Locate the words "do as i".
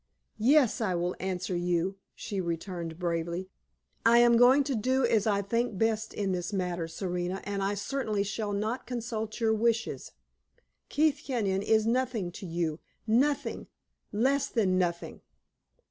4.73-5.43